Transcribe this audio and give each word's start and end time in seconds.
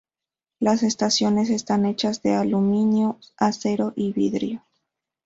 Las 0.59 0.81
estaciones 0.81 1.51
están 1.51 1.85
hechas 1.85 2.23
de 2.23 2.33
aluminio, 2.33 3.19
acero 3.37 3.93
y 3.95 4.13
vidrio. 4.13 4.65